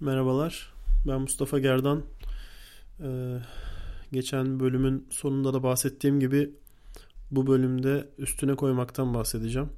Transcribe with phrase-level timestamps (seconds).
[0.00, 0.72] Merhabalar,
[1.06, 2.02] ben Mustafa Gerdan.
[3.00, 3.38] Ee,
[4.12, 6.50] geçen bölümün sonunda da bahsettiğim gibi
[7.30, 9.68] bu bölümde üstüne koymaktan bahsedeceğim.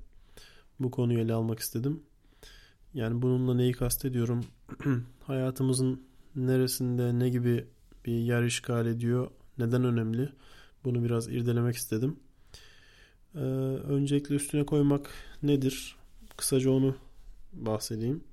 [0.81, 2.03] Bu konuyu ele almak istedim.
[2.95, 4.45] Yani bununla neyi kastediyorum?
[5.27, 6.03] Hayatımızın
[6.37, 7.67] neresinde ne gibi
[8.07, 10.29] bir yer işgal ediyor, neden önemli?
[10.85, 12.17] Bunu biraz irdelemek istedim.
[13.35, 13.39] Ee,
[13.89, 15.11] öncelikle üstüne koymak
[15.43, 15.97] nedir?
[16.37, 16.97] Kısaca onu
[17.53, 18.28] bahsedeyim.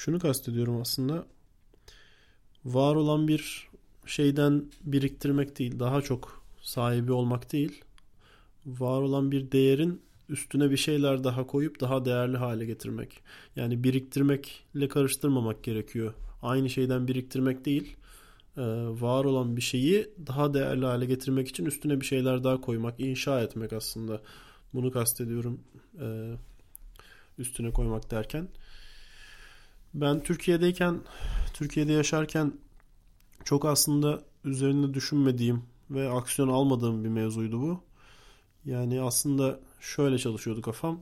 [0.00, 1.26] Şunu kastediyorum aslında.
[2.64, 3.68] Var olan bir
[4.06, 7.84] şeyden biriktirmek değil, daha çok sahibi olmak değil.
[8.66, 13.22] Var olan bir değerin üstüne bir şeyler daha koyup daha değerli hale getirmek.
[13.56, 16.14] Yani biriktirmekle karıştırmamak gerekiyor.
[16.42, 17.96] Aynı şeyden biriktirmek değil,
[18.56, 18.62] e,
[19.00, 23.40] var olan bir şeyi daha değerli hale getirmek için üstüne bir şeyler daha koymak, inşa
[23.40, 24.22] etmek aslında.
[24.74, 25.60] Bunu kastediyorum
[26.00, 26.34] e,
[27.38, 28.48] üstüne koymak derken.
[29.94, 31.00] Ben Türkiye'deyken,
[31.54, 32.52] Türkiye'de yaşarken
[33.44, 37.80] çok aslında üzerinde düşünmediğim ve aksiyon almadığım bir mevzuydu bu.
[38.64, 41.00] Yani aslında şöyle çalışıyordu kafam.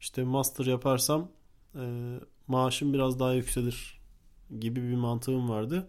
[0.00, 1.28] İşte master yaparsam
[1.74, 2.14] e,
[2.48, 4.00] maaşım biraz daha yükselir
[4.60, 5.88] gibi bir mantığım vardı.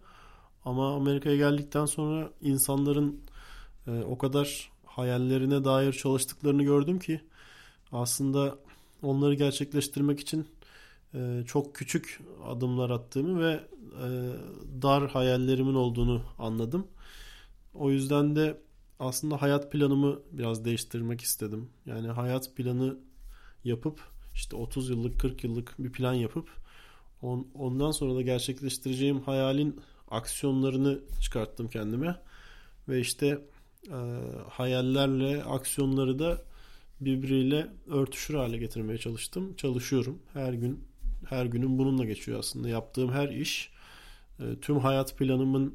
[0.64, 3.20] Ama Amerika'ya geldikten sonra insanların
[3.86, 7.20] e, o kadar hayallerine dair çalıştıklarını gördüm ki
[7.92, 8.58] aslında
[9.02, 10.46] onları gerçekleştirmek için
[11.14, 13.60] e, çok küçük adımlar attığımı ve
[14.04, 14.08] e,
[14.82, 16.86] dar hayallerimin olduğunu anladım.
[17.74, 18.60] O yüzden de
[18.98, 21.70] aslında hayat planımı biraz değiştirmek istedim.
[21.86, 22.98] Yani hayat planı
[23.64, 24.00] yapıp
[24.34, 26.48] işte 30 yıllık 40 yıllık bir plan yapıp
[27.54, 32.16] ondan sonra da gerçekleştireceğim hayalin aksiyonlarını çıkarttım kendime.
[32.88, 33.38] Ve işte
[33.88, 33.98] e,
[34.48, 36.42] hayallerle aksiyonları da
[37.00, 39.54] birbiriyle örtüşür hale getirmeye çalıştım.
[39.56, 40.18] Çalışıyorum.
[40.32, 40.89] Her gün
[41.28, 42.68] her günüm bununla geçiyor aslında.
[42.68, 43.72] Yaptığım her iş
[44.40, 45.74] e, tüm hayat planımın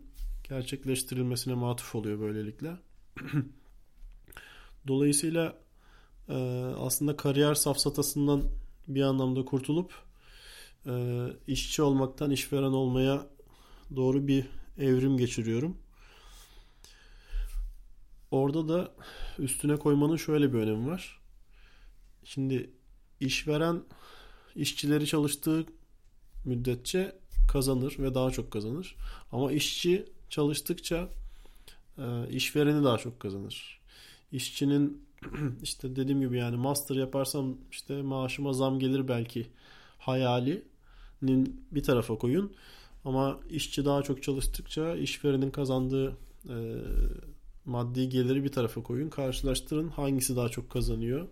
[0.49, 2.77] gerçekleştirilmesine matuf oluyor böylelikle.
[4.88, 5.57] Dolayısıyla
[6.29, 6.33] e,
[6.79, 8.44] aslında kariyer safsatasından
[8.88, 9.94] bir anlamda kurtulup
[10.85, 13.27] e, işçi olmaktan işveren olmaya
[13.95, 14.45] doğru bir
[14.77, 15.77] evrim geçiriyorum.
[18.31, 18.91] Orada da
[19.39, 21.22] üstüne koymanın şöyle bir önemi var.
[22.23, 22.69] Şimdi
[23.19, 23.83] işveren
[24.55, 25.66] işçileri çalıştığı
[26.45, 27.16] müddetçe
[27.47, 28.95] kazanır ve daha çok kazanır.
[29.31, 31.09] Ama işçi çalıştıkça
[31.97, 33.81] e, işvereni daha çok kazanır.
[34.31, 35.05] İşçinin
[35.63, 39.47] işte dediğim gibi yani master yaparsam işte maaşıma zam gelir belki
[39.97, 42.53] hayalinin bir tarafa koyun.
[43.05, 46.17] Ama işçi daha çok çalıştıkça işverenin kazandığı
[46.49, 46.55] e,
[47.65, 49.09] maddi geliri bir tarafa koyun.
[49.09, 51.27] Karşılaştırın hangisi daha çok kazanıyor,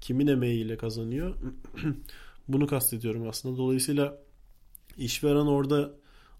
[0.00, 1.34] kimin emeğiyle kazanıyor.
[2.48, 3.58] Bunu kastediyorum aslında.
[3.58, 4.18] Dolayısıyla
[4.96, 5.90] işveren orada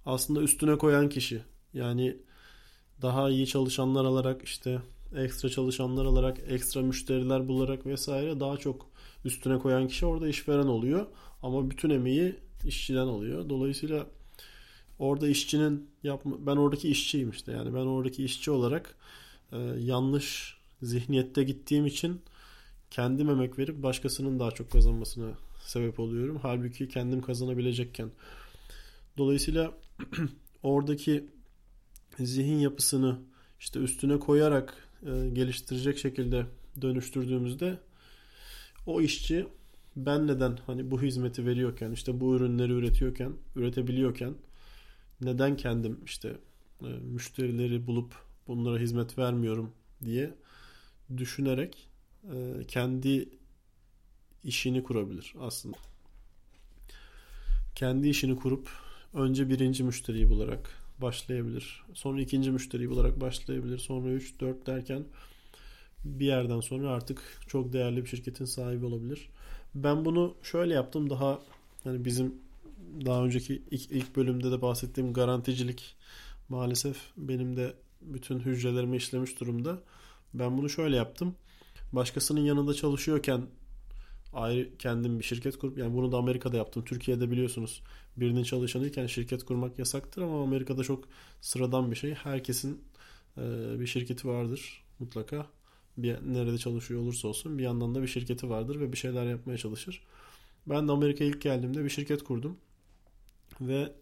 [0.06, 1.42] aslında üstüne koyan kişi.
[1.74, 2.16] Yani
[3.02, 4.82] daha iyi çalışanlar alarak işte
[5.16, 8.86] ekstra çalışanlar alarak ekstra müşteriler bularak vesaire daha çok
[9.24, 11.06] üstüne koyan kişi orada işveren oluyor.
[11.42, 12.36] Ama bütün emeği
[12.66, 13.48] işçiden oluyor.
[13.48, 14.06] Dolayısıyla
[14.98, 17.52] orada işçinin yapma ben oradaki işçiyim işte.
[17.52, 18.94] Yani ben oradaki işçi olarak
[19.52, 22.20] e, yanlış zihniyette gittiğim için
[22.90, 26.38] kendim emek verip başkasının daha çok kazanmasını sebep oluyorum.
[26.42, 28.10] Halbuki kendim kazanabilecekken.
[29.18, 29.72] Dolayısıyla
[30.62, 31.26] oradaki
[32.18, 33.18] zihin yapısını
[33.60, 36.46] işte üstüne koyarak e, geliştirecek şekilde
[36.82, 37.78] dönüştürdüğümüzde
[38.86, 39.46] o işçi
[39.96, 44.34] ben neden hani bu hizmeti veriyorken işte bu ürünleri üretiyorken üretebiliyorken
[45.20, 46.36] neden kendim işte
[46.82, 48.14] e, müşterileri bulup
[48.46, 49.72] bunlara hizmet vermiyorum
[50.04, 50.34] diye
[51.16, 51.88] düşünerek
[52.32, 53.28] e, kendi
[54.44, 55.76] işini kurabilir aslında.
[57.74, 58.68] Kendi işini kurup
[59.14, 61.82] önce birinci müşteriyi bularak başlayabilir.
[61.94, 63.78] Sonra ikinci müşteriyi bularak başlayabilir.
[63.78, 65.04] Sonra 3, 4 derken
[66.04, 69.28] bir yerden sonra artık çok değerli bir şirketin sahibi olabilir.
[69.74, 71.10] Ben bunu şöyle yaptım.
[71.10, 71.40] Daha
[71.84, 72.34] hani bizim
[73.06, 75.96] daha önceki ilk, ilk bölümde de bahsettiğim garanticilik
[76.48, 79.78] maalesef benim de bütün hücrelerimi işlemiş durumda.
[80.34, 81.34] Ben bunu şöyle yaptım.
[81.92, 83.46] Başkasının yanında çalışıyorken
[84.32, 86.84] ayrı kendim bir şirket kurup yani bunu da Amerika'da yaptım.
[86.84, 87.82] Türkiye'de biliyorsunuz
[88.16, 91.04] birinin çalışanıyken şirket kurmak yasaktır ama Amerika'da çok
[91.40, 92.14] sıradan bir şey.
[92.14, 92.84] Herkesin
[93.38, 93.42] e,
[93.80, 95.46] bir şirketi vardır mutlaka.
[95.96, 99.58] Bir nerede çalışıyor olursa olsun bir yandan da bir şirketi vardır ve bir şeyler yapmaya
[99.58, 100.02] çalışır.
[100.66, 102.56] Ben de Amerika'ya ilk geldiğimde bir şirket kurdum.
[103.60, 103.92] Ve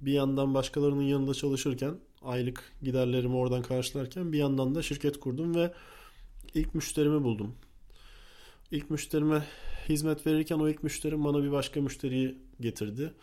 [0.00, 5.72] bir yandan başkalarının yanında çalışırken aylık giderlerimi oradan karşılarken bir yandan da şirket kurdum ve
[6.54, 7.54] ilk müşterimi buldum
[8.74, 9.44] ilk müşterime
[9.88, 13.14] hizmet verirken o ilk müşterim bana bir başka müşteriyi getirdi.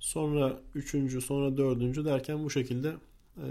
[0.00, 2.88] Sonra üçüncü, sonra dördüncü derken bu şekilde
[3.36, 3.46] e,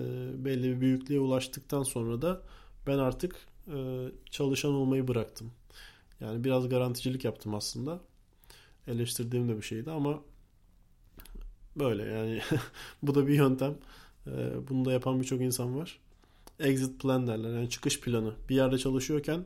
[0.46, 2.42] belli bir büyüklüğe ulaştıktan sonra da
[2.88, 3.36] ben artık
[3.68, 5.52] e, çalışan olmayı bıraktım.
[6.20, 8.00] Yani biraz garanticilik yaptım aslında.
[8.88, 10.22] Eleştirdiğim de bir şeydi ama
[11.76, 12.42] böyle yani
[13.04, 13.76] bu da bir yöntem.
[14.28, 14.32] E,
[14.70, 16.00] bunu da yapan birçok insan var.
[16.60, 18.34] Exit plan derler yani çıkış planı.
[18.50, 19.44] Bir yerde çalışıyorken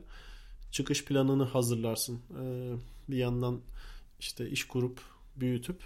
[0.70, 2.20] çıkış planını hazırlarsın.
[2.42, 2.72] E,
[3.08, 3.60] bir yandan
[4.20, 5.00] işte iş kurup
[5.36, 5.82] büyütüp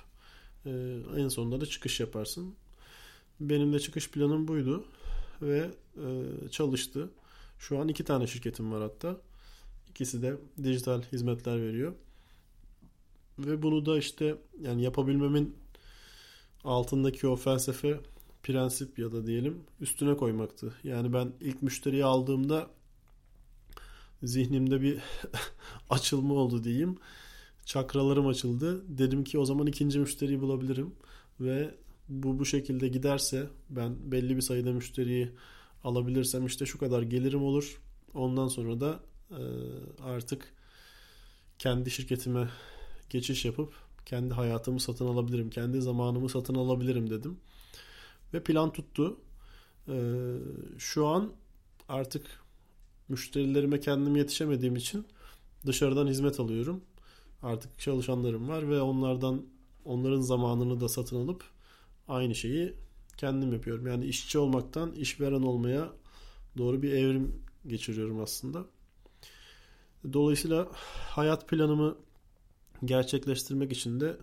[0.67, 0.71] e,
[1.17, 2.55] en sonunda da çıkış yaparsın.
[3.41, 4.85] Benim de çıkış planım buydu
[5.43, 7.11] ve e, çalıştı.
[7.59, 9.17] Şu an iki tane şirketim var hatta.
[9.91, 11.93] İkisi de dijital hizmetler veriyor.
[13.39, 15.57] Ve bunu da işte yani yapabilmemin
[16.65, 18.01] altındaki o felsefe
[18.43, 20.75] prensip ya da diyelim üstüne koymaktı.
[20.85, 22.71] Yani ben ilk müşteriyi aldığımda
[24.23, 24.99] zihnimde bir
[25.91, 26.99] açılma oldu diyeyim.
[27.65, 28.99] Çakralarım açıldı.
[28.99, 30.95] Dedim ki o zaman ikinci müşteriyi bulabilirim
[31.41, 31.75] ve
[32.09, 35.33] bu bu şekilde giderse ben belli bir sayıda müşteriyi
[35.85, 37.81] alabilirsem işte şu kadar gelirim olur.
[38.15, 39.43] Ondan sonra da e,
[40.03, 40.55] artık
[41.59, 42.49] kendi şirketime
[43.11, 43.75] geçiş yapıp
[44.07, 45.51] kendi hayatımı satın alabilirim.
[45.51, 47.41] Kendi zamanımı satın alabilirim dedim.
[48.35, 49.21] Ve plan tuttu.
[49.89, 49.97] E,
[50.79, 51.33] şu an
[51.89, 52.42] artık
[53.13, 55.07] müşterilerime kendim yetişemediğim için
[55.67, 56.81] dışarıdan hizmet alıyorum.
[57.43, 59.43] Artık çalışanlarım var ve onlardan
[59.85, 61.45] onların zamanını da satın alıp
[62.09, 62.75] aynı şeyi
[63.17, 63.87] kendim yapıyorum.
[63.87, 65.93] Yani işçi olmaktan işveren olmaya
[66.59, 68.65] doğru bir evrim geçiriyorum aslında.
[70.13, 70.69] Dolayısıyla
[71.09, 71.97] hayat planımı
[72.85, 74.17] gerçekleştirmek için de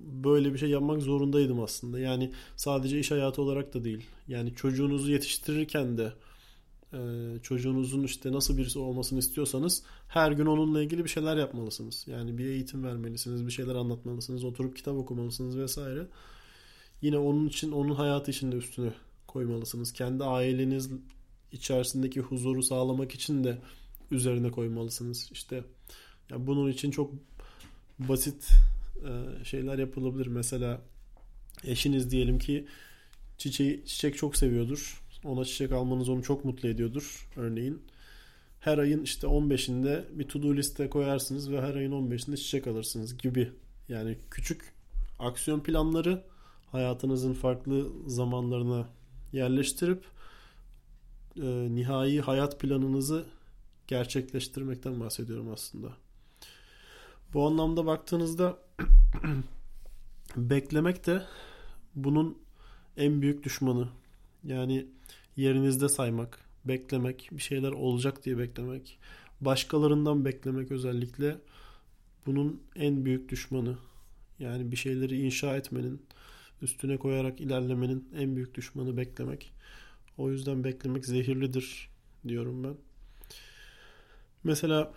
[0.00, 2.00] böyle bir şey yapmak zorundaydım aslında.
[2.00, 4.06] Yani sadece iş hayatı olarak da değil.
[4.28, 6.12] Yani çocuğunuzu yetiştirirken de
[6.92, 6.98] e,
[7.42, 12.04] çocuğunuzun işte nasıl birisi olmasını istiyorsanız her gün onunla ilgili bir şeyler yapmalısınız.
[12.06, 16.06] Yani bir eğitim vermelisiniz, bir şeyler anlatmalısınız, oturup kitap okumalısınız vesaire.
[17.02, 18.92] Yine onun için, onun hayatı için de üstüne
[19.26, 19.92] koymalısınız.
[19.92, 20.90] Kendi aileniz
[21.52, 23.58] içerisindeki huzuru sağlamak için de
[24.10, 25.28] üzerine koymalısınız.
[25.32, 25.64] İşte
[26.30, 27.12] ya bunun için çok
[27.98, 28.48] basit
[29.44, 30.26] şeyler yapılabilir.
[30.26, 30.80] Mesela
[31.64, 32.66] eşiniz diyelim ki
[33.38, 35.02] çiçeği, çiçek çok seviyordur.
[35.24, 37.82] Ona çiçek almanız onu çok mutlu ediyordur örneğin.
[38.60, 43.18] Her ayın işte 15'inde bir to do liste koyarsınız ve her ayın 15'inde çiçek alırsınız
[43.18, 43.52] gibi.
[43.88, 44.72] Yani küçük
[45.18, 46.22] aksiyon planları
[46.72, 48.88] hayatınızın farklı zamanlarına
[49.32, 50.04] yerleştirip
[51.36, 53.24] e, nihai hayat planınızı
[53.86, 55.88] gerçekleştirmekten bahsediyorum aslında.
[57.34, 58.58] Bu anlamda baktığınızda
[60.36, 61.22] beklemek de
[61.94, 62.38] bunun
[62.96, 63.88] en büyük düşmanı.
[64.44, 64.86] Yani
[65.36, 68.98] yerinizde saymak, beklemek, bir şeyler olacak diye beklemek,
[69.40, 71.36] başkalarından beklemek özellikle
[72.26, 73.78] bunun en büyük düşmanı.
[74.38, 76.02] Yani bir şeyleri inşa etmenin,
[76.62, 79.52] üstüne koyarak ilerlemenin en büyük düşmanı beklemek.
[80.18, 81.88] O yüzden beklemek zehirlidir
[82.28, 82.74] diyorum ben.
[84.44, 84.92] Mesela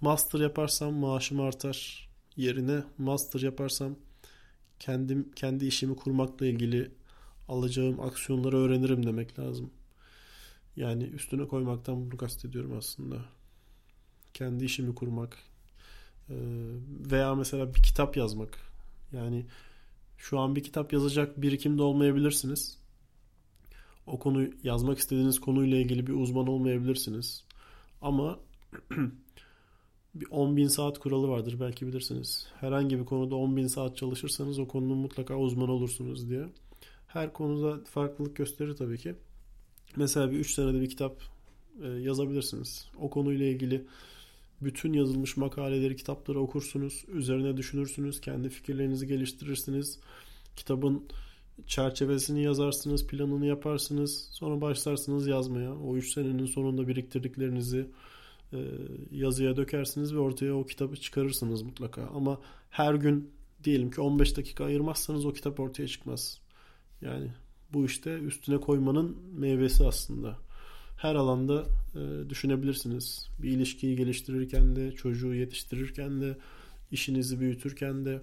[0.00, 3.96] master yaparsam maaşım artar yerine master yaparsam
[4.78, 6.90] kendim kendi işimi kurmakla ilgili
[7.48, 9.70] alacağım aksiyonları öğrenirim demek lazım.
[10.76, 13.24] Yani üstüne koymaktan bunu kastediyorum aslında.
[14.34, 15.38] Kendi işimi kurmak
[17.10, 18.58] veya mesela bir kitap yazmak.
[19.12, 19.46] Yani
[20.18, 22.78] şu an bir kitap yazacak birikimde olmayabilirsiniz.
[24.06, 27.44] O konu yazmak istediğiniz konuyla ilgili bir uzman olmayabilirsiniz.
[28.02, 28.38] Ama
[30.14, 32.46] bir 10 bin saat kuralı vardır belki bilirsiniz.
[32.60, 36.46] Herhangi bir konuda 10 bin saat çalışırsanız o konunun mutlaka uzman olursunuz diye.
[37.06, 39.14] Her konuda farklılık gösterir tabii ki.
[39.96, 41.22] Mesela bir 3 senede bir kitap
[41.82, 42.88] e, yazabilirsiniz.
[43.00, 43.86] O konuyla ilgili
[44.60, 47.04] bütün yazılmış makaleleri, kitapları okursunuz.
[47.08, 48.20] Üzerine düşünürsünüz.
[48.20, 49.98] Kendi fikirlerinizi geliştirirsiniz.
[50.56, 51.04] Kitabın
[51.66, 54.28] çerçevesini yazarsınız, planını yaparsınız.
[54.32, 55.74] Sonra başlarsınız yazmaya.
[55.74, 57.86] O 3 senenin sonunda biriktirdiklerinizi
[59.10, 62.06] yazıya dökersiniz ve ortaya o kitabı çıkarırsınız mutlaka.
[62.14, 62.40] Ama
[62.70, 63.30] her gün
[63.64, 66.40] diyelim ki 15 dakika ayırmazsanız o kitap ortaya çıkmaz.
[67.00, 67.28] Yani
[67.72, 70.38] bu işte üstüne koymanın meyvesi aslında.
[70.96, 71.64] Her alanda
[71.94, 73.28] e, düşünebilirsiniz.
[73.42, 76.36] Bir ilişkiyi geliştirirken de, çocuğu yetiştirirken de,
[76.90, 78.22] işinizi büyütürken de.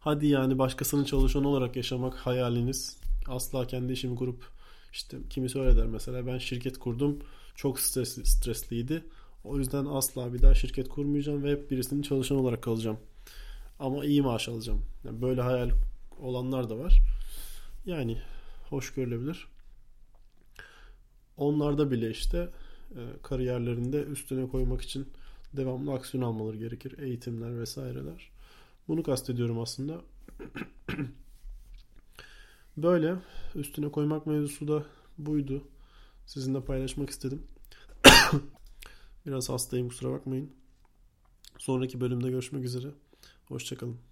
[0.00, 3.00] Hadi yani başkasının çalışanı olarak yaşamak hayaliniz.
[3.28, 4.59] Asla kendi işimi kurup
[4.92, 7.18] işte kimisi öyle der mesela ben şirket kurdum
[7.54, 9.04] çok stresli, stresliydi.
[9.44, 12.98] O yüzden asla bir daha şirket kurmayacağım ve hep birisinin çalışan olarak kalacağım.
[13.78, 14.82] Ama iyi maaş alacağım.
[15.04, 15.70] Yani böyle hayal
[16.20, 17.00] olanlar da var.
[17.86, 18.18] Yani
[18.68, 19.46] hoş görülebilir.
[21.36, 22.48] Onlarda bile işte
[22.90, 25.08] e, kariyerlerinde üstüne koymak için
[25.52, 26.98] devamlı aksiyon almaları gerekir.
[26.98, 28.30] Eğitimler vesaireler.
[28.88, 30.00] Bunu kastediyorum aslında.
[32.82, 33.16] Böyle
[33.54, 34.84] üstüne koymak mevzusu da
[35.18, 35.62] buydu.
[36.26, 37.42] Sizinle paylaşmak istedim.
[39.26, 40.50] Biraz hastayım kusura bakmayın.
[41.58, 42.88] Sonraki bölümde görüşmek üzere.
[43.48, 44.09] Hoşçakalın.